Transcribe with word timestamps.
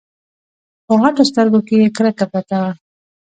په 0.85 0.93
غټو 1.01 1.23
سترګو 1.29 1.59
کې 1.67 1.75
يې 1.81 1.87
کرکه 1.95 2.25
پرته 2.31 2.57
وه. 2.61 2.71